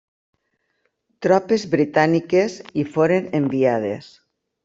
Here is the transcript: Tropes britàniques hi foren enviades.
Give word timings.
Tropes 1.25 1.65
britàniques 1.75 2.57
hi 2.83 2.87
foren 2.95 3.31
enviades. 3.43 4.09